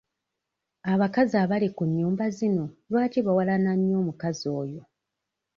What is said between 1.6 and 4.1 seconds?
ku nnyumba zino lwaki bawalana nnyo